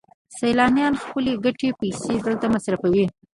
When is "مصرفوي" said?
2.55-3.05